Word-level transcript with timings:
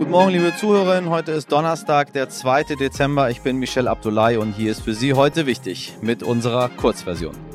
Guten 0.00 0.12
Morgen, 0.12 0.30
liebe 0.30 0.56
Zuhörerinnen. 0.56 1.10
Heute 1.10 1.32
ist 1.32 1.52
Donnerstag, 1.52 2.14
der 2.14 2.30
2. 2.30 2.74
Dezember. 2.74 3.28
Ich 3.28 3.42
bin 3.42 3.58
Michel 3.58 3.86
Abdullahi 3.86 4.38
und 4.38 4.54
hier 4.54 4.70
ist 4.70 4.80
für 4.80 4.94
Sie 4.94 5.12
heute 5.12 5.44
wichtig 5.44 5.92
mit 6.00 6.22
unserer 6.22 6.70
Kurzversion. 6.70 7.49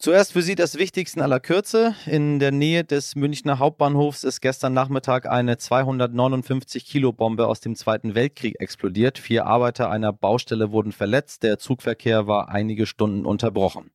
Zuerst 0.00 0.32
für 0.32 0.42
Sie 0.42 0.54
das 0.54 0.78
Wichtigste 0.78 1.24
aller 1.24 1.40
Kürze. 1.40 1.92
In 2.06 2.38
der 2.38 2.52
Nähe 2.52 2.84
des 2.84 3.16
Münchner 3.16 3.58
Hauptbahnhofs 3.58 4.22
ist 4.22 4.40
gestern 4.40 4.72
Nachmittag 4.72 5.28
eine 5.28 5.58
259 5.58 6.86
Kilo 6.86 7.12
Bombe 7.12 7.48
aus 7.48 7.58
dem 7.58 7.74
Zweiten 7.74 8.14
Weltkrieg 8.14 8.60
explodiert. 8.60 9.18
Vier 9.18 9.46
Arbeiter 9.46 9.90
einer 9.90 10.12
Baustelle 10.12 10.70
wurden 10.70 10.92
verletzt. 10.92 11.42
Der 11.42 11.58
Zugverkehr 11.58 12.28
war 12.28 12.48
einige 12.48 12.86
Stunden 12.86 13.26
unterbrochen. 13.26 13.90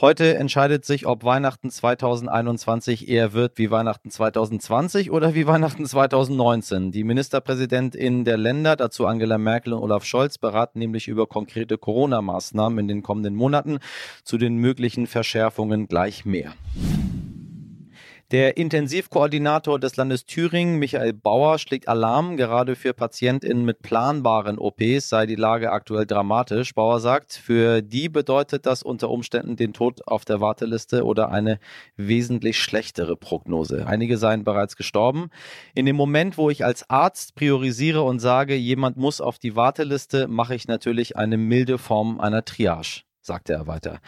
Heute 0.00 0.36
entscheidet 0.36 0.84
sich, 0.84 1.06
ob 1.06 1.22
Weihnachten 1.22 1.70
2021 1.70 3.08
eher 3.08 3.34
wird 3.34 3.58
wie 3.58 3.70
Weihnachten 3.70 4.10
2020 4.10 5.10
oder 5.10 5.34
wie 5.34 5.46
Weihnachten 5.46 5.86
2019. 5.86 6.90
Die 6.92 7.04
Ministerpräsidentinnen 7.04 8.24
der 8.24 8.36
Länder, 8.36 8.74
dazu 8.74 9.06
Angela 9.06 9.38
Merkel 9.38 9.72
und 9.72 9.82
Olaf 9.82 10.04
Scholz, 10.04 10.38
beraten 10.38 10.78
nämlich 10.80 11.08
über 11.08 11.26
konkrete 11.26 11.78
Corona-Maßnahmen 11.78 12.78
in 12.80 12.88
den 12.88 13.02
kommenden 13.02 13.36
Monaten. 13.36 13.78
Zu 14.24 14.38
den 14.38 14.56
möglichen 14.56 15.06
Verschärfungen 15.32 15.88
gleich 15.88 16.26
mehr. 16.26 16.52
Der 18.32 18.58
Intensivkoordinator 18.58 19.78
des 19.78 19.96
Landes 19.96 20.26
Thüringen, 20.26 20.78
Michael 20.78 21.14
Bauer, 21.14 21.58
schlägt 21.58 21.88
Alarm. 21.88 22.36
Gerade 22.36 22.76
für 22.76 22.92
PatientInnen 22.92 23.64
mit 23.64 23.80
planbaren 23.80 24.58
OPs 24.58 25.08
sei 25.08 25.24
die 25.24 25.36
Lage 25.36 25.72
aktuell 25.72 26.04
dramatisch. 26.04 26.74
Bauer 26.74 27.00
sagt, 27.00 27.32
für 27.32 27.80
die 27.80 28.10
bedeutet 28.10 28.66
das 28.66 28.82
unter 28.82 29.08
Umständen 29.08 29.56
den 29.56 29.72
Tod 29.72 30.06
auf 30.06 30.26
der 30.26 30.42
Warteliste 30.42 31.04
oder 31.04 31.30
eine 31.30 31.58
wesentlich 31.96 32.58
schlechtere 32.58 33.16
Prognose. 33.16 33.86
Einige 33.86 34.18
seien 34.18 34.44
bereits 34.44 34.76
gestorben. 34.76 35.30
In 35.74 35.86
dem 35.86 35.96
Moment, 35.96 36.36
wo 36.36 36.50
ich 36.50 36.62
als 36.62 36.90
Arzt 36.90 37.34
priorisiere 37.36 38.02
und 38.02 38.18
sage, 38.18 38.54
jemand 38.54 38.98
muss 38.98 39.22
auf 39.22 39.38
die 39.38 39.56
Warteliste, 39.56 40.28
mache 40.28 40.54
ich 40.54 40.68
natürlich 40.68 41.16
eine 41.16 41.38
milde 41.38 41.78
Form 41.78 42.20
einer 42.20 42.44
Triage 42.44 43.02
sagte 43.22 43.54
er 43.54 43.66
weiter. 43.66 44.00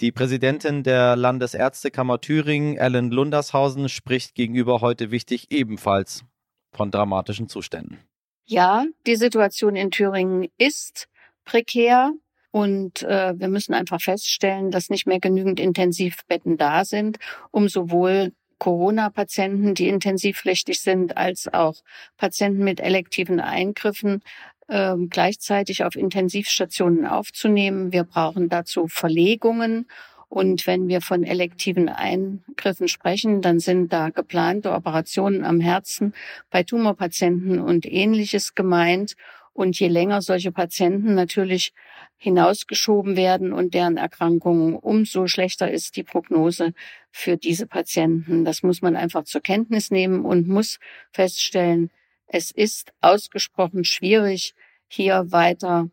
Die 0.00 0.12
Präsidentin 0.12 0.82
der 0.82 1.16
Landesärztekammer 1.16 2.20
Thüringen, 2.20 2.76
Ellen 2.76 3.10
Lundershausen, 3.10 3.88
spricht 3.88 4.34
gegenüber 4.34 4.80
heute 4.80 5.10
wichtig 5.10 5.50
ebenfalls 5.50 6.24
von 6.72 6.90
dramatischen 6.90 7.48
Zuständen. 7.48 7.98
Ja, 8.44 8.84
die 9.06 9.16
Situation 9.16 9.76
in 9.76 9.90
Thüringen 9.90 10.48
ist 10.56 11.08
prekär 11.44 12.12
und 12.50 13.02
äh, 13.02 13.38
wir 13.38 13.48
müssen 13.48 13.74
einfach 13.74 14.00
feststellen, 14.00 14.70
dass 14.70 14.90
nicht 14.90 15.06
mehr 15.06 15.20
genügend 15.20 15.60
Intensivbetten 15.60 16.56
da 16.56 16.84
sind, 16.84 17.18
um 17.50 17.68
sowohl 17.68 18.32
Corona-Patienten, 18.58 19.74
die 19.74 19.88
intensivpflichtig 19.88 20.80
sind, 20.80 21.16
als 21.16 21.52
auch 21.52 21.76
Patienten 22.16 22.64
mit 22.64 22.80
elektiven 22.80 23.40
Eingriffen 23.40 24.22
ähm, 24.68 25.08
gleichzeitig 25.08 25.84
auf 25.84 25.96
Intensivstationen 25.96 27.06
aufzunehmen. 27.06 27.92
Wir 27.92 28.04
brauchen 28.04 28.48
dazu 28.48 28.86
Verlegungen. 28.86 29.86
Und 30.28 30.66
wenn 30.66 30.88
wir 30.88 31.00
von 31.00 31.24
elektiven 31.24 31.88
Eingriffen 31.88 32.88
sprechen, 32.88 33.40
dann 33.40 33.60
sind 33.60 33.92
da 33.92 34.10
geplante 34.10 34.72
Operationen 34.72 35.42
am 35.42 35.58
Herzen 35.58 36.12
bei 36.50 36.62
Tumorpatienten 36.62 37.60
und 37.60 37.86
ähnliches 37.86 38.54
gemeint. 38.54 39.14
Und 39.54 39.80
je 39.80 39.88
länger 39.88 40.20
solche 40.20 40.52
Patienten 40.52 41.14
natürlich 41.14 41.72
hinausgeschoben 42.18 43.16
werden 43.16 43.52
und 43.52 43.74
deren 43.74 43.96
Erkrankungen, 43.96 44.74
umso 44.74 45.28
schlechter 45.28 45.70
ist 45.70 45.96
die 45.96 46.02
Prognose 46.02 46.74
für 47.10 47.36
diese 47.36 47.66
Patienten. 47.66 48.44
Das 48.44 48.62
muss 48.62 48.82
man 48.82 48.96
einfach 48.96 49.24
zur 49.24 49.40
Kenntnis 49.40 49.90
nehmen 49.90 50.24
und 50.24 50.46
muss 50.46 50.78
feststellen, 51.10 51.90
es 52.28 52.50
ist 52.50 52.92
ausgesprochen 53.00 53.84
schwierig, 53.84 54.54
hier 54.86 55.32
weiter 55.32 55.90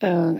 äh, 0.00 0.34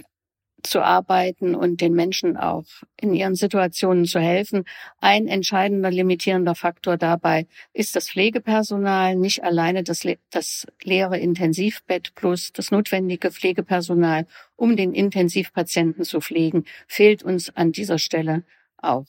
zu 0.62 0.82
arbeiten 0.82 1.54
und 1.54 1.80
den 1.80 1.94
Menschen 1.94 2.36
auch 2.36 2.64
in 3.00 3.14
ihren 3.14 3.34
Situationen 3.34 4.04
zu 4.04 4.20
helfen. 4.20 4.64
Ein 5.00 5.26
entscheidender 5.26 5.91
limitierender 5.91 6.54
Faktor 6.54 6.96
dabei 6.96 7.46
ist 7.72 7.96
das 7.96 8.10
Pflegepersonal, 8.10 9.16
nicht 9.16 9.42
alleine 9.42 9.82
das, 9.82 10.06
das 10.30 10.66
leere 10.82 11.18
Intensivbett 11.18 12.14
plus 12.14 12.52
das 12.52 12.70
notwendige 12.70 13.30
Pflegepersonal, 13.30 14.26
um 14.56 14.76
den 14.76 14.92
Intensivpatienten 14.92 16.04
zu 16.04 16.20
pflegen, 16.20 16.64
fehlt 16.86 17.22
uns 17.22 17.54
an 17.56 17.72
dieser 17.72 17.98
Stelle 17.98 18.44
auch. 18.76 19.06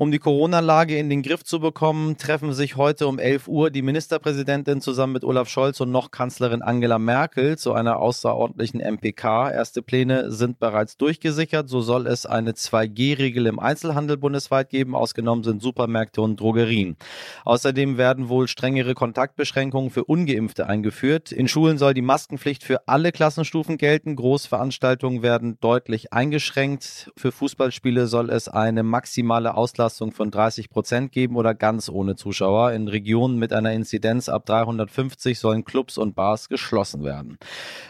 Um 0.00 0.12
die 0.12 0.20
Corona-Lage 0.20 0.96
in 0.96 1.10
den 1.10 1.22
Griff 1.22 1.42
zu 1.42 1.58
bekommen, 1.58 2.16
treffen 2.18 2.52
sich 2.52 2.76
heute 2.76 3.08
um 3.08 3.18
11 3.18 3.48
Uhr 3.48 3.68
die 3.70 3.82
Ministerpräsidentin 3.82 4.80
zusammen 4.80 5.14
mit 5.14 5.24
Olaf 5.24 5.48
Scholz 5.48 5.80
und 5.80 5.90
noch 5.90 6.12
Kanzlerin 6.12 6.62
Angela 6.62 7.00
Merkel 7.00 7.58
zu 7.58 7.72
einer 7.72 7.98
außerordentlichen 7.98 8.80
MPK. 8.80 9.50
Erste 9.50 9.82
Pläne 9.82 10.30
sind 10.30 10.60
bereits 10.60 10.98
durchgesichert. 10.98 11.68
So 11.68 11.80
soll 11.80 12.06
es 12.06 12.26
eine 12.26 12.52
2G-Regel 12.52 13.46
im 13.46 13.58
Einzelhandel 13.58 14.16
bundesweit 14.18 14.70
geben. 14.70 14.94
Ausgenommen 14.94 15.42
sind 15.42 15.62
Supermärkte 15.62 16.22
und 16.22 16.38
Drogerien. 16.38 16.96
Außerdem 17.44 17.98
werden 17.98 18.28
wohl 18.28 18.46
strengere 18.46 18.94
Kontaktbeschränkungen 18.94 19.90
für 19.90 20.04
Ungeimpfte 20.04 20.68
eingeführt. 20.68 21.32
In 21.32 21.48
Schulen 21.48 21.76
soll 21.76 21.92
die 21.92 22.02
Maskenpflicht 22.02 22.62
für 22.62 22.86
alle 22.86 23.10
Klassenstufen 23.10 23.78
gelten. 23.78 24.14
Großveranstaltungen 24.14 25.22
werden 25.22 25.58
deutlich 25.60 26.12
eingeschränkt. 26.12 27.10
Für 27.16 27.32
Fußballspiele 27.32 28.06
soll 28.06 28.30
es 28.30 28.46
eine 28.46 28.84
maximale 28.84 29.54
Auslastung 29.54 29.87
Auslastung 29.88 30.12
von 30.12 30.30
30 30.30 30.68
Prozent 30.68 31.12
geben 31.12 31.36
oder 31.36 31.54
ganz 31.54 31.88
ohne 31.88 32.14
Zuschauer. 32.14 32.72
In 32.72 32.88
Regionen 32.88 33.38
mit 33.38 33.54
einer 33.54 33.72
Inzidenz 33.72 34.28
ab 34.28 34.44
350 34.44 35.38
sollen 35.38 35.64
Clubs 35.64 35.96
und 35.96 36.14
Bars 36.14 36.50
geschlossen 36.50 37.04
werden. 37.04 37.38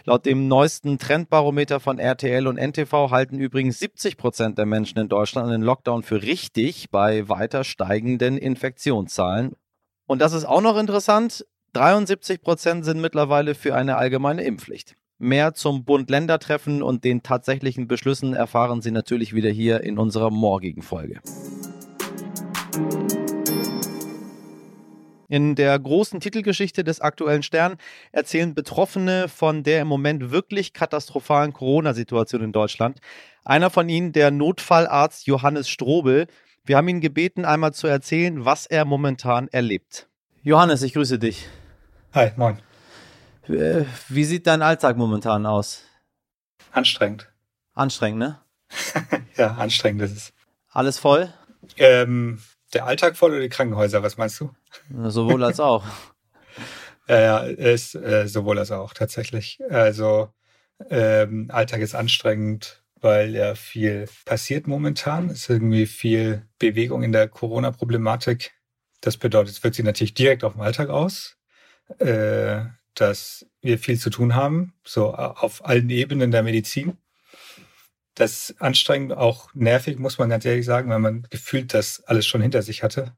Laut 0.04 0.24
dem 0.24 0.46
neuesten 0.46 0.98
Trendbarometer 0.98 1.80
von 1.80 1.98
RTL 1.98 2.46
und 2.46 2.56
NTV 2.56 3.10
halten 3.10 3.40
übrigens 3.40 3.80
70 3.80 4.16
Prozent 4.16 4.58
der 4.58 4.66
Menschen 4.66 5.00
in 5.00 5.08
Deutschland 5.08 5.48
einen 5.48 5.64
Lockdown 5.64 6.04
für 6.04 6.22
richtig 6.22 6.88
bei 6.92 7.28
weiter 7.28 7.64
steigenden 7.64 8.38
Infektionszahlen. 8.38 9.56
Und 10.06 10.22
das 10.22 10.34
ist 10.34 10.44
auch 10.44 10.62
noch 10.62 10.78
interessant. 10.78 11.44
73 11.72 12.40
Prozent 12.40 12.84
sind 12.84 13.00
mittlerweile 13.00 13.56
für 13.56 13.74
eine 13.74 13.96
allgemeine 13.96 14.44
Impfpflicht. 14.44 14.94
Mehr 15.18 15.52
zum 15.52 15.84
Bund-Länder-Treffen 15.84 16.80
und 16.80 17.02
den 17.02 17.24
tatsächlichen 17.24 17.88
Beschlüssen 17.88 18.34
erfahren 18.34 18.82
Sie 18.82 18.92
natürlich 18.92 19.34
wieder 19.34 19.50
hier 19.50 19.80
in 19.80 19.98
unserer 19.98 20.30
morgigen 20.30 20.82
Folge. 20.82 21.20
In 25.30 25.54
der 25.56 25.78
großen 25.78 26.20
Titelgeschichte 26.20 26.84
des 26.84 27.02
aktuellen 27.02 27.42
Stern 27.42 27.76
erzählen 28.12 28.54
Betroffene 28.54 29.28
von 29.28 29.62
der 29.62 29.82
im 29.82 29.88
Moment 29.88 30.30
wirklich 30.30 30.72
katastrophalen 30.72 31.52
Corona-Situation 31.52 32.42
in 32.42 32.52
Deutschland. 32.52 33.00
Einer 33.44 33.68
von 33.68 33.90
ihnen, 33.90 34.12
der 34.12 34.30
Notfallarzt 34.30 35.26
Johannes 35.26 35.68
Strobel. 35.68 36.28
Wir 36.64 36.78
haben 36.78 36.88
ihn 36.88 37.00
gebeten, 37.00 37.44
einmal 37.44 37.74
zu 37.74 37.86
erzählen, 37.86 38.46
was 38.46 38.64
er 38.64 38.86
momentan 38.86 39.48
erlebt. 39.48 40.08
Johannes, 40.42 40.82
ich 40.82 40.94
grüße 40.94 41.18
dich. 41.18 41.46
Hi, 42.14 42.32
moin. 42.36 42.58
Äh, 43.48 43.84
wie 44.08 44.24
sieht 44.24 44.46
dein 44.46 44.62
Alltag 44.62 44.96
momentan 44.96 45.44
aus? 45.44 45.82
Anstrengend. 46.72 47.30
Anstrengend, 47.74 48.18
ne? 48.18 48.40
ja, 49.36 49.52
anstrengend 49.56 50.02
ist 50.02 50.16
es. 50.16 50.32
Alles 50.70 50.98
voll? 50.98 51.32
Ähm, 51.76 52.40
der 52.74 52.86
Alltag 52.86 53.16
voll 53.16 53.32
oder 53.32 53.40
die 53.40 53.48
Krankenhäuser, 53.48 54.02
was 54.02 54.16
meinst 54.16 54.40
du? 54.40 54.50
Sowohl 55.08 55.42
als 55.44 55.60
auch. 55.60 55.84
ja, 57.08 57.38
ist 57.38 57.94
äh, 57.94 58.26
sowohl 58.28 58.58
als 58.58 58.70
auch 58.70 58.94
tatsächlich. 58.94 59.60
Also 59.70 60.30
ähm, 60.90 61.50
Alltag 61.50 61.80
ist 61.80 61.94
anstrengend, 61.94 62.82
weil 63.00 63.34
ja 63.34 63.54
viel 63.54 64.06
passiert 64.24 64.66
momentan. 64.66 65.30
Es 65.30 65.40
ist 65.40 65.50
irgendwie 65.50 65.86
viel 65.86 66.46
Bewegung 66.58 67.02
in 67.02 67.12
der 67.12 67.28
Corona-Problematik. 67.28 68.52
Das 69.00 69.16
bedeutet, 69.16 69.54
es 69.54 69.62
wirkt 69.62 69.76
sich 69.76 69.84
natürlich 69.84 70.14
direkt 70.14 70.44
auf 70.44 70.54
den 70.54 70.62
Alltag 70.62 70.88
aus, 70.88 71.36
äh, 71.98 72.60
dass 72.94 73.46
wir 73.62 73.78
viel 73.78 73.98
zu 73.98 74.10
tun 74.10 74.34
haben, 74.34 74.74
so 74.84 75.14
auf 75.14 75.64
allen 75.64 75.88
Ebenen 75.90 76.30
der 76.30 76.42
Medizin. 76.42 76.98
Das 78.18 78.50
ist 78.50 78.60
anstrengend, 78.60 79.12
auch 79.12 79.48
nervig, 79.54 80.00
muss 80.00 80.18
man 80.18 80.28
ganz 80.28 80.44
ehrlich 80.44 80.66
sagen, 80.66 80.90
weil 80.90 80.98
man 80.98 81.22
gefühlt 81.30 81.72
das 81.72 82.02
alles 82.04 82.26
schon 82.26 82.42
hinter 82.42 82.62
sich 82.62 82.82
hatte. 82.82 83.16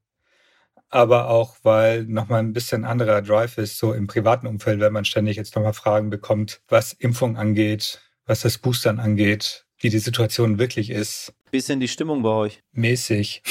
Aber 0.90 1.30
auch, 1.30 1.56
weil 1.62 2.04
nochmal 2.04 2.40
ein 2.40 2.52
bisschen 2.52 2.84
anderer 2.84 3.22
Drive 3.22 3.56
ist, 3.56 3.78
so 3.78 3.94
im 3.94 4.08
privaten 4.08 4.46
Umfeld, 4.46 4.78
wenn 4.80 4.92
man 4.92 5.06
ständig 5.06 5.38
jetzt 5.38 5.56
nochmal 5.56 5.72
Fragen 5.72 6.10
bekommt, 6.10 6.60
was 6.68 6.92
Impfung 6.92 7.38
angeht, 7.38 8.02
was 8.26 8.40
das 8.40 8.58
Boostern 8.58 9.00
angeht, 9.00 9.64
wie 9.78 9.88
die 9.88 10.00
Situation 10.00 10.58
wirklich 10.58 10.90
ist. 10.90 11.32
Wie 11.50 11.56
ist 11.56 11.70
denn 11.70 11.80
die 11.80 11.88
Stimmung 11.88 12.22
bei 12.22 12.28
euch? 12.28 12.62
Mäßig. 12.72 13.42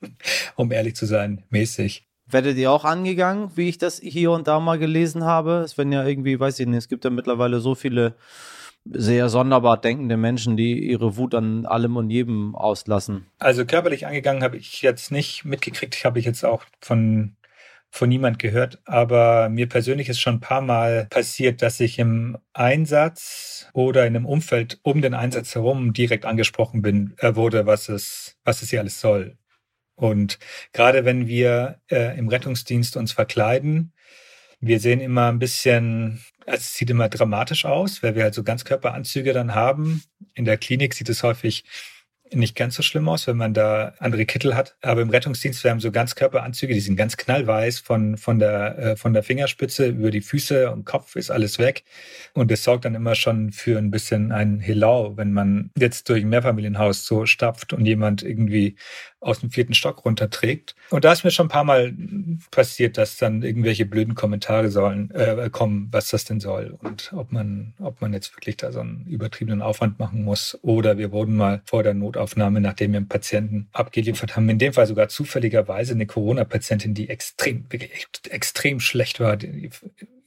um 0.54 0.70
ehrlich 0.70 0.94
zu 0.94 1.04
sein, 1.04 1.42
mäßig. 1.50 2.06
Werdet 2.26 2.56
ihr 2.58 2.70
auch 2.70 2.84
angegangen, 2.84 3.50
wie 3.56 3.68
ich 3.68 3.78
das 3.78 3.98
hier 3.98 4.30
und 4.30 4.46
da 4.46 4.60
mal 4.60 4.78
gelesen 4.78 5.24
habe? 5.24 5.62
Es 5.64 5.76
werden 5.76 5.90
ja 5.90 6.06
irgendwie, 6.06 6.38
weiß 6.38 6.60
ich 6.60 6.68
nicht, 6.68 6.78
es 6.78 6.88
gibt 6.88 7.02
ja 7.04 7.10
mittlerweile 7.10 7.58
so 7.58 7.74
viele 7.74 8.14
sehr 8.84 9.28
sonderbar 9.28 9.80
denkende 9.80 10.16
Menschen, 10.16 10.56
die 10.56 10.78
ihre 10.78 11.16
Wut 11.16 11.34
an 11.34 11.66
allem 11.66 11.96
und 11.96 12.10
jedem 12.10 12.54
auslassen. 12.54 13.26
Also 13.38 13.64
körperlich 13.64 14.06
angegangen 14.06 14.42
habe 14.42 14.56
ich 14.56 14.82
jetzt 14.82 15.12
nicht 15.12 15.44
mitgekriegt. 15.44 15.94
Ich 15.94 16.04
habe 16.04 16.18
ich 16.18 16.24
jetzt 16.24 16.44
auch 16.44 16.64
von 16.80 17.36
von 17.90 18.08
niemand 18.08 18.38
gehört, 18.38 18.80
aber 18.84 19.48
mir 19.48 19.68
persönlich 19.68 20.08
ist 20.08 20.20
schon 20.20 20.36
ein 20.36 20.40
paar 20.40 20.60
Mal 20.60 21.06
passiert, 21.10 21.60
dass 21.60 21.80
ich 21.80 21.98
im 21.98 22.38
Einsatz 22.52 23.68
oder 23.72 24.06
in 24.06 24.14
einem 24.14 24.26
Umfeld 24.26 24.78
um 24.82 25.02
den 25.02 25.12
Einsatz 25.12 25.54
herum 25.54 25.92
direkt 25.92 26.24
angesprochen 26.24 26.82
bin, 26.82 27.14
äh, 27.18 27.34
wurde, 27.34 27.66
was 27.66 27.88
es, 27.88 28.36
was 28.44 28.62
es 28.62 28.70
hier 28.70 28.80
alles 28.80 29.00
soll. 29.00 29.36
Und 29.96 30.38
gerade 30.72 31.04
wenn 31.04 31.26
wir 31.26 31.80
äh, 31.90 32.16
im 32.16 32.28
Rettungsdienst 32.28 32.96
uns 32.96 33.12
verkleiden, 33.12 33.92
wir 34.60 34.78
sehen 34.78 35.00
immer 35.00 35.28
ein 35.28 35.38
bisschen, 35.38 36.20
also 36.46 36.58
es 36.58 36.74
sieht 36.74 36.90
immer 36.90 37.08
dramatisch 37.08 37.64
aus, 37.64 38.02
weil 38.02 38.14
wir 38.14 38.24
halt 38.24 38.34
so 38.34 38.42
Ganzkörperanzüge 38.42 39.32
dann 39.32 39.54
haben. 39.54 40.02
In 40.34 40.44
der 40.44 40.56
Klinik 40.56 40.94
sieht 40.94 41.08
es 41.08 41.22
häufig 41.22 41.64
nicht 42.32 42.56
ganz 42.56 42.74
so 42.76 42.82
schlimm 42.82 43.08
aus, 43.08 43.26
wenn 43.26 43.36
man 43.36 43.54
da 43.54 43.94
andere 43.98 44.26
Kittel 44.26 44.54
hat. 44.54 44.76
Aber 44.82 45.02
im 45.02 45.10
Rettungsdienst, 45.10 45.62
wir 45.64 45.70
haben 45.70 45.80
so 45.80 45.90
Ganzkörperanzüge, 45.90 46.74
die 46.74 46.80
sind 46.80 46.96
ganz 46.96 47.16
knallweiß 47.16 47.80
von, 47.80 48.16
von, 48.16 48.38
der, 48.38 48.78
äh, 48.78 48.96
von 48.96 49.12
der 49.12 49.22
Fingerspitze 49.22 49.86
über 49.86 50.10
die 50.10 50.20
Füße 50.20 50.70
und 50.70 50.84
Kopf 50.84 51.16
ist 51.16 51.30
alles 51.30 51.58
weg. 51.58 51.84
Und 52.34 52.50
das 52.50 52.64
sorgt 52.64 52.84
dann 52.84 52.94
immer 52.94 53.14
schon 53.14 53.52
für 53.52 53.78
ein 53.78 53.90
bisschen 53.90 54.32
ein 54.32 54.60
Hilau, 54.60 55.16
wenn 55.16 55.32
man 55.32 55.70
jetzt 55.78 56.08
durch 56.08 56.22
ein 56.22 56.28
Mehrfamilienhaus 56.28 57.04
so 57.04 57.26
stapft 57.26 57.72
und 57.72 57.86
jemand 57.86 58.22
irgendwie 58.22 58.76
aus 59.20 59.40
dem 59.40 59.50
vierten 59.50 59.74
Stock 59.74 60.04
runterträgt. 60.04 60.74
Und 60.88 61.04
da 61.04 61.12
ist 61.12 61.24
mir 61.24 61.30
schon 61.30 61.46
ein 61.46 61.50
paar 61.50 61.64
Mal 61.64 61.94
passiert, 62.50 62.96
dass 62.96 63.18
dann 63.18 63.42
irgendwelche 63.42 63.84
blöden 63.84 64.14
Kommentare 64.14 64.70
sollen, 64.70 65.10
äh, 65.10 65.50
kommen, 65.50 65.88
was 65.92 66.08
das 66.08 66.24
denn 66.24 66.40
soll 66.40 66.76
und 66.80 67.12
ob 67.14 67.30
man, 67.30 67.74
ob 67.78 68.00
man 68.00 68.12
jetzt 68.12 68.34
wirklich 68.34 68.56
da 68.56 68.72
so 68.72 68.80
einen 68.80 69.06
übertriebenen 69.06 69.60
Aufwand 69.60 69.98
machen 69.98 70.24
muss. 70.24 70.58
Oder 70.62 70.96
wir 70.96 71.12
wurden 71.12 71.36
mal 71.36 71.60
vor 71.64 71.82
der 71.82 71.94
Notaufnahme, 72.20 72.60
nachdem 72.60 72.92
wir 72.92 72.98
einen 72.98 73.08
Patienten 73.08 73.68
abgeliefert 73.72 74.36
haben, 74.36 74.48
in 74.48 74.58
dem 74.58 74.72
Fall 74.72 74.86
sogar 74.86 75.08
zufälligerweise 75.08 75.94
eine 75.94 76.06
Corona-Patientin, 76.06 76.94
die 76.94 77.08
extrem, 77.08 77.64
wirklich 77.70 78.06
extrem 78.28 78.80
schlecht 78.80 79.20
war, 79.20 79.36
die, 79.36 79.70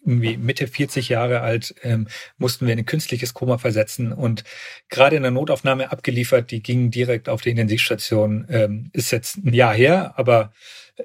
irgendwie 0.05 0.35
Mitte 0.35 0.67
40 0.67 1.07
Jahre 1.09 1.41
alt, 1.41 1.75
ähm, 1.83 2.07
mussten 2.37 2.65
wir 2.65 2.73
in 2.73 2.79
ein 2.79 2.85
künstliches 2.85 3.33
Koma 3.33 3.57
versetzen 3.57 4.11
und 4.11 4.43
gerade 4.89 5.15
in 5.15 5.21
der 5.21 5.31
Notaufnahme 5.31 5.91
abgeliefert, 5.93 6.51
die 6.51 6.61
ging 6.61 6.91
direkt 6.91 7.29
auf 7.29 7.41
die 7.41 7.51
Intensivstation. 7.51 8.45
Ähm, 8.49 8.89
ist 8.91 9.11
jetzt 9.11 9.37
ein 9.37 9.53
Jahr 9.53 9.73
her, 9.73 10.13
aber 10.17 10.51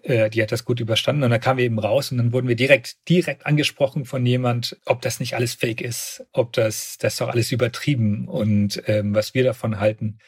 äh, 0.03 0.31
die 0.31 0.43
hat 0.43 0.51
das 0.51 0.65
gut 0.65 0.81
überstanden 0.81 1.23
und 1.23 1.31
dann 1.31 1.41
kamen 1.41 1.59
wir 1.59 1.67
eben 1.67 1.79
raus 1.79 2.11
und 2.11 2.19
dann 2.19 2.33
wurden 2.33 2.49
wir 2.49 2.57
direkt 2.57 3.09
direkt 3.09 3.47
angesprochen 3.47 4.05
von 4.05 4.27
jemand, 4.27 4.77
ob 4.85 5.01
das 5.01 5.21
nicht 5.21 5.35
alles 5.35 5.55
Fake 5.55 5.81
ist, 5.81 6.27
ob 6.33 6.53
das 6.55 6.99
das 6.99 7.19
doch 7.19 7.29
alles 7.29 7.53
übertrieben 7.53 8.27
und 8.27 8.83
ähm, 8.87 9.15
was 9.15 9.33
wir 9.33 9.45
davon 9.45 9.79
halten. 9.79 10.19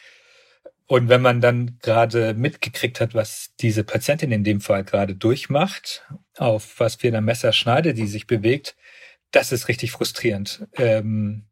Und 0.90 1.08
wenn 1.08 1.22
man 1.22 1.40
dann 1.40 1.78
gerade 1.82 2.34
mitgekriegt 2.34 3.00
hat, 3.00 3.14
was 3.14 3.54
diese 3.60 3.84
Patientin 3.84 4.32
in 4.32 4.42
dem 4.42 4.60
Fall 4.60 4.82
gerade 4.82 5.14
durchmacht, 5.14 6.04
auf 6.36 6.80
was 6.80 6.96
für 6.96 7.06
einer 7.06 7.20
Messerschneide 7.20 7.94
die 7.94 8.08
sich 8.08 8.26
bewegt, 8.26 8.74
das 9.30 9.52
ist 9.52 9.68
richtig 9.68 9.92
frustrierend. 9.92 10.66
Ähm, 10.72 11.44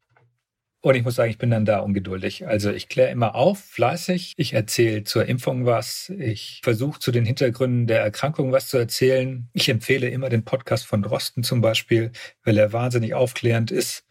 und 0.80 0.96
ich 0.96 1.04
muss 1.04 1.14
sagen, 1.14 1.30
ich 1.30 1.38
bin 1.38 1.50
dann 1.50 1.64
da 1.64 1.78
ungeduldig. 1.78 2.48
Also 2.48 2.72
ich 2.72 2.88
kläre 2.88 3.12
immer 3.12 3.36
auf, 3.36 3.60
fleißig. 3.60 4.34
Ich 4.38 4.54
erzähle 4.54 5.04
zur 5.04 5.26
Impfung 5.26 5.66
was. 5.66 6.12
Ich 6.18 6.60
versuche 6.64 6.98
zu 6.98 7.12
den 7.12 7.24
Hintergründen 7.24 7.86
der 7.86 8.00
Erkrankung 8.00 8.50
was 8.50 8.66
zu 8.66 8.76
erzählen. 8.76 9.48
Ich 9.52 9.68
empfehle 9.68 10.08
immer 10.08 10.30
den 10.30 10.44
Podcast 10.44 10.84
von 10.84 11.00
Drosten 11.00 11.44
zum 11.44 11.60
Beispiel, 11.60 12.10
weil 12.42 12.58
er 12.58 12.72
wahnsinnig 12.72 13.14
aufklärend 13.14 13.70
ist. 13.70 14.07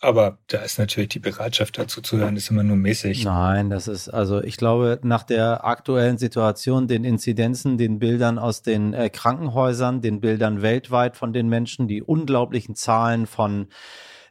Aber 0.00 0.38
da 0.48 0.58
ist 0.58 0.78
natürlich 0.78 1.08
die 1.08 1.18
Bereitschaft 1.18 1.78
dazu 1.78 2.00
zu 2.02 2.18
hören, 2.18 2.36
ist 2.36 2.50
immer 2.50 2.62
nur 2.62 2.76
mäßig. 2.76 3.24
Nein, 3.24 3.70
das 3.70 3.88
ist, 3.88 4.08
also 4.08 4.42
ich 4.42 4.56
glaube, 4.56 5.00
nach 5.02 5.22
der 5.22 5.64
aktuellen 5.64 6.18
Situation, 6.18 6.86
den 6.86 7.04
Inzidenzen, 7.04 7.78
den 7.78 7.98
Bildern 7.98 8.38
aus 8.38 8.62
den 8.62 8.92
äh, 8.92 9.08
Krankenhäusern, 9.08 10.02
den 10.02 10.20
Bildern 10.20 10.60
weltweit 10.62 11.16
von 11.16 11.32
den 11.32 11.48
Menschen, 11.48 11.88
die 11.88 12.02
unglaublichen 12.02 12.74
Zahlen 12.74 13.26
von 13.26 13.68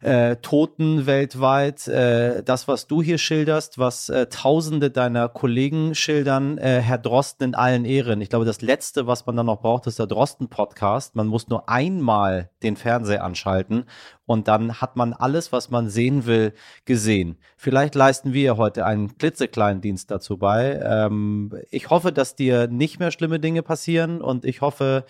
äh, 0.01 0.35
Toten 0.37 1.05
weltweit, 1.05 1.87
äh, 1.87 2.43
das, 2.43 2.67
was 2.67 2.87
du 2.87 3.01
hier 3.01 3.17
schilderst, 3.17 3.79
was 3.79 4.09
äh, 4.09 4.27
Tausende 4.27 4.91
deiner 4.91 5.29
Kollegen 5.29 5.95
schildern, 5.95 6.57
äh, 6.57 6.81
Herr 6.81 6.97
Drosten 6.97 7.49
in 7.49 7.55
allen 7.55 7.85
Ehren. 7.85 8.21
Ich 8.21 8.29
glaube, 8.29 8.45
das 8.45 8.61
Letzte, 8.61 9.07
was 9.07 9.25
man 9.25 9.35
dann 9.35 9.45
noch 9.45 9.61
braucht, 9.61 9.87
ist 9.87 9.99
der 9.99 10.07
Drosten-Podcast. 10.07 11.15
Man 11.15 11.27
muss 11.27 11.47
nur 11.47 11.69
einmal 11.69 12.49
den 12.63 12.75
Fernseher 12.75 13.23
anschalten 13.23 13.85
und 14.25 14.47
dann 14.47 14.81
hat 14.81 14.95
man 14.95 15.13
alles, 15.13 15.51
was 15.51 15.69
man 15.69 15.89
sehen 15.89 16.25
will, 16.25 16.53
gesehen. 16.85 17.37
Vielleicht 17.57 17.95
leisten 17.95 18.33
wir 18.33 18.57
heute 18.57 18.85
einen 18.85 19.17
klitzekleinen 19.17 19.81
Dienst 19.81 20.11
dazu 20.11 20.37
bei. 20.37 20.79
Ähm, 20.83 21.53
ich 21.71 21.89
hoffe, 21.89 22.11
dass 22.11 22.35
dir 22.35 22.67
nicht 22.67 22.99
mehr 22.99 23.11
schlimme 23.11 23.39
Dinge 23.39 23.63
passieren 23.63 24.21
und 24.21 24.45
ich 24.45 24.61
hoffe, 24.61 25.05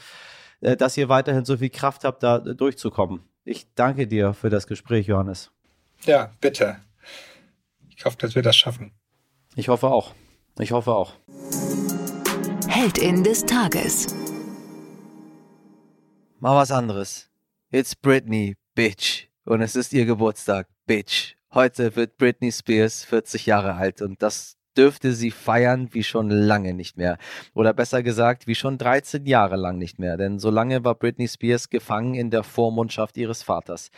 äh, 0.62 0.76
dass 0.76 0.98
ihr 0.98 1.10
weiterhin 1.10 1.46
so 1.46 1.58
viel 1.58 1.70
Kraft 1.70 2.04
habt, 2.04 2.24
da 2.24 2.40
durchzukommen. 2.40 3.22
Ich 3.48 3.68
danke 3.76 4.08
dir 4.08 4.34
für 4.34 4.50
das 4.50 4.66
Gespräch, 4.66 5.06
Johannes. 5.06 5.52
Ja, 6.06 6.34
bitte. 6.42 6.78
Ich 7.96 8.04
hoffe, 8.04 8.18
dass 8.18 8.34
wir 8.34 8.42
das 8.42 8.56
schaffen. 8.58 8.92
Ich 9.56 9.70
hoffe 9.70 9.86
auch. 9.88 10.16
Ich 10.58 10.72
hoffe 10.72 10.96
auch. 10.96 11.14
Heldin 12.68 13.24
des 13.24 13.46
Tages. 13.46 14.16
Mal 16.40 16.56
was 16.56 16.72
anderes. 16.72 17.30
It's 17.70 17.96
Britney, 17.96 18.56
Bitch. 18.74 19.28
Und 19.44 19.62
es 19.62 19.76
ist 19.76 19.94
ihr 19.94 20.06
Geburtstag, 20.06 20.68
Bitch. 20.88 21.36
Heute 21.54 21.96
wird 21.96 22.18
Britney 22.18 22.52
Spears 22.52 23.06
40 23.06 23.46
Jahre 23.46 23.76
alt 23.76 24.02
und 24.02 24.24
das 24.24 24.58
dürfte 24.78 25.14
sie 25.14 25.32
feiern 25.32 25.90
wie 25.92 26.04
schon 26.04 26.30
lange 26.30 26.74
nicht 26.74 26.98
mehr. 26.98 27.18
Oder 27.54 27.74
besser 27.74 28.04
gesagt, 28.04 28.48
wie 28.48 28.56
schon 28.56 28.78
13 28.78 29.26
Jahre 29.26 29.56
lang 29.56 29.78
nicht 29.78 30.00
mehr. 30.00 30.18
Denn 30.18 30.40
so 30.40 30.50
lange 30.50 30.84
war 30.84 30.96
Britney 30.96 31.28
Spears 31.28 31.70
gefangen 31.70 32.14
in 32.16 32.30
der 32.30 32.44
Vormundschaft 32.44 33.18
ihres 33.18 33.44
Vaters. 33.44 33.92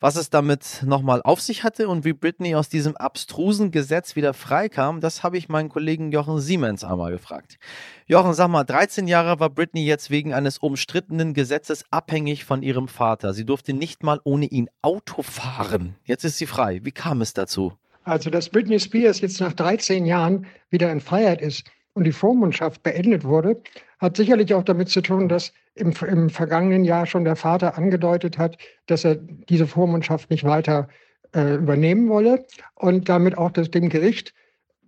Was 0.00 0.14
es 0.14 0.30
damit 0.30 0.84
nochmal 0.86 1.22
auf 1.24 1.40
sich 1.40 1.64
hatte 1.64 1.88
und 1.88 2.04
wie 2.04 2.12
Britney 2.12 2.54
aus 2.54 2.68
diesem 2.68 2.96
abstrusen 2.96 3.72
Gesetz 3.72 4.14
wieder 4.14 4.32
freikam, 4.32 5.00
das 5.00 5.24
habe 5.24 5.36
ich 5.36 5.48
meinen 5.48 5.70
Kollegen 5.70 6.12
Jochen 6.12 6.38
Siemens 6.38 6.84
einmal 6.84 7.10
gefragt. 7.10 7.58
Jochen, 8.06 8.32
sag 8.32 8.46
mal, 8.46 8.62
13 8.62 9.08
Jahre 9.08 9.40
war 9.40 9.50
Britney 9.50 9.84
jetzt 9.84 10.08
wegen 10.10 10.34
eines 10.34 10.58
umstrittenen 10.58 11.34
Gesetzes 11.34 11.84
abhängig 11.90 12.44
von 12.44 12.62
ihrem 12.62 12.86
Vater. 12.86 13.34
Sie 13.34 13.44
durfte 13.44 13.72
nicht 13.72 14.04
mal 14.04 14.20
ohne 14.22 14.46
ihn 14.46 14.70
Auto 14.82 15.22
fahren. 15.22 15.96
Jetzt 16.04 16.24
ist 16.24 16.38
sie 16.38 16.46
frei. 16.46 16.78
Wie 16.84 16.92
kam 16.92 17.20
es 17.20 17.34
dazu? 17.34 17.72
Also, 18.08 18.30
dass 18.30 18.48
Britney 18.48 18.80
Spears 18.80 19.20
jetzt 19.20 19.38
nach 19.40 19.52
13 19.52 20.06
Jahren 20.06 20.46
wieder 20.70 20.90
in 20.90 21.00
Freiheit 21.00 21.42
ist 21.42 21.70
und 21.92 22.04
die 22.04 22.12
Vormundschaft 22.12 22.82
beendet 22.82 23.22
wurde, 23.22 23.60
hat 23.98 24.16
sicherlich 24.16 24.54
auch 24.54 24.62
damit 24.62 24.88
zu 24.88 25.02
tun, 25.02 25.28
dass 25.28 25.52
im, 25.74 25.92
im 26.08 26.30
vergangenen 26.30 26.84
Jahr 26.84 27.04
schon 27.04 27.24
der 27.24 27.36
Vater 27.36 27.76
angedeutet 27.76 28.38
hat, 28.38 28.56
dass 28.86 29.04
er 29.04 29.16
diese 29.16 29.66
Vormundschaft 29.66 30.30
nicht 30.30 30.44
weiter 30.44 30.88
äh, 31.34 31.56
übernehmen 31.56 32.08
wolle 32.08 32.46
und 32.76 33.10
damit 33.10 33.36
auch 33.36 33.50
das, 33.50 33.70
dem 33.70 33.90
Gericht 33.90 34.32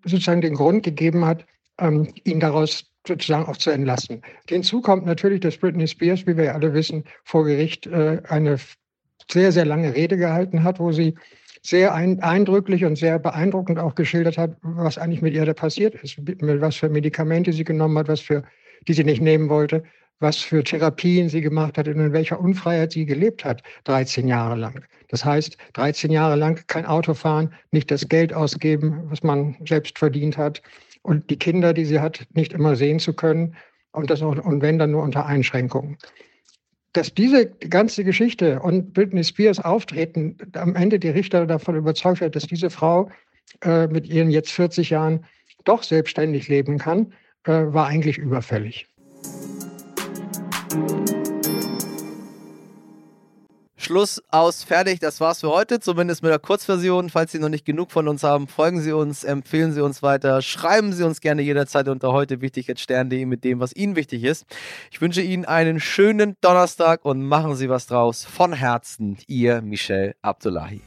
sozusagen 0.05 0.41
den 0.41 0.55
Grund 0.55 0.83
gegeben 0.83 1.27
hat, 1.27 1.45
ähm, 1.79 2.09
ihn 2.25 2.41
daraus 2.41 2.91
sozusagen 3.07 3.47
auch 3.47 3.57
zu 3.59 3.71
entlassen. 3.71 4.23
Hinzu 4.49 4.81
kommt 4.81 5.05
natürlich, 5.05 5.41
dass 5.41 5.59
Britney 5.59 5.87
Spears, 5.87 6.27
wie 6.27 6.39
wir 6.39 6.45
ja 6.45 6.55
alle 6.55 6.73
wissen, 6.73 7.05
vor 7.25 7.45
Gericht 7.45 7.87
äh, 7.87 8.23
eine 8.29 8.59
sehr, 9.31 9.53
sehr 9.53 9.67
lange 9.67 9.95
Rede 9.95 10.17
gehalten 10.17 10.65
hat, 10.65 10.81
wo 10.81 10.93
sie 10.93 11.15
sehr 11.63 11.95
ein, 11.95 12.21
eindrücklich 12.21 12.85
und 12.85 12.97
sehr 12.97 13.19
beeindruckend 13.19 13.79
auch 13.79 13.95
geschildert 13.95 14.39
hat, 14.39 14.57
was 14.63 14.99
eigentlich 14.99 15.23
mit 15.23 15.35
ihr 15.35 15.45
da 15.45 15.53
passiert 15.53 15.95
ist, 15.97 16.19
mit 16.19 16.61
was 16.61 16.77
für 16.77 16.89
Medikamente 16.89 17.53
sie 17.53 17.65
genommen 17.65 17.99
hat, 17.99 18.09
was 18.09 18.21
für, 18.21 18.43
die 18.89 18.95
sie 18.95 19.05
nicht 19.05 19.21
nehmen 19.21 19.49
wollte, 19.49 19.83
was 20.21 20.39
für 20.39 20.63
Therapien 20.63 21.29
sie 21.29 21.41
gemacht 21.41 21.77
hat 21.79 21.89
und 21.89 21.99
in 21.99 22.13
welcher 22.13 22.41
Unfreiheit 22.41 22.93
sie 22.93 23.07
gelebt 23.07 23.45
hat, 23.45 23.63
13 23.85 24.29
Jahre 24.29 24.57
lang. 24.57 24.85
Das 25.09 25.25
heißt, 25.25 25.57
13 25.75 26.11
Jahre 26.11 26.37
lang 26.37 26.63
kein 26.67 26.87
Auto 26.87 27.15
fahren, 27.15 27.53
nicht 27.73 27.91
das 27.91 28.09
Geld 28.09 28.33
ausgeben, 28.33 29.03
was 29.11 29.23
man 29.23 29.57
selbst 29.67 29.99
verdient 29.99 30.39
hat 30.39 30.63
und 31.03 31.29
die 31.31 31.39
Kinder, 31.39 31.73
die 31.73 31.85
sie 31.85 32.01
hat, 32.01 32.27
nicht 32.35 32.53
immer 32.53 32.77
sehen 32.77 32.99
zu 32.99 33.13
können 33.15 33.57
und 33.93 34.11
das 34.11 34.23
auch, 34.23 34.37
und 34.37 34.63
wenn 34.63 34.79
dann 34.79 34.93
nur 34.93 35.03
unter 35.03 35.27
Einschränkungen 35.27 35.97
dass 36.93 37.15
diese 37.15 37.47
ganze 37.47 38.05
Geschichte 38.05 38.61
und 38.61 38.93
Britney 38.93 39.23
Spears 39.23 39.61
Auftreten 39.61 40.37
am 40.55 40.75
Ende 40.75 40.99
die 40.99 41.09
Richter 41.09 41.47
davon 41.47 41.77
überzeugt 41.77 42.21
hat, 42.21 42.35
dass 42.35 42.47
diese 42.47 42.71
Frau 42.71 43.11
äh, 43.63 43.87
mit 43.87 44.09
ihren 44.09 44.31
jetzt 44.31 44.51
40 44.53 44.91
Jahren 44.91 45.25
doch 45.65 45.83
selbstständig 45.83 46.49
leben 46.49 46.79
kann, 46.79 47.13
äh, 47.45 47.53
war 47.53 47.87
eigentlich 47.87 48.19
überfällig. 48.19 48.87
Schluss 53.91 54.23
aus, 54.29 54.63
fertig. 54.63 55.01
Das 55.01 55.21
war's 55.21 55.41
für 55.41 55.49
heute, 55.49 55.81
zumindest 55.81 56.23
mit 56.23 56.31
der 56.31 56.39
Kurzversion. 56.39 57.11
Falls 57.11 57.33
Sie 57.33 57.41
noch 57.41 57.49
nicht 57.49 57.65
genug 57.65 57.91
von 57.91 58.07
uns 58.07 58.23
haben, 58.23 58.47
folgen 58.47 58.81
Sie 58.81 58.93
uns, 58.93 59.25
empfehlen 59.25 59.73
Sie 59.73 59.81
uns 59.81 60.01
weiter, 60.01 60.43
schreiben 60.43 60.93
Sie 60.93 61.03
uns 61.03 61.21
gerne 61.21 61.43
jederzeit 61.43 61.89
unter 61.89 62.13
heute 62.13 62.41
wichtig 62.41 62.73
stern.de 62.79 63.27
mit 63.27 63.43
dem, 63.43 63.59
was 63.59 63.75
Ihnen 63.75 63.97
wichtig 63.97 64.23
ist. 64.23 64.47
Ich 64.93 65.01
wünsche 65.01 65.23
Ihnen 65.23 65.45
einen 65.45 65.81
schönen 65.81 66.37
Donnerstag 66.41 67.05
und 67.05 67.27
machen 67.27 67.57
Sie 67.57 67.69
was 67.69 67.89
draus. 67.89 68.25
Von 68.25 68.53
Herzen, 68.53 69.19
Ihr 69.27 69.61
Michel 69.61 70.15
Abdullahi. 70.23 70.83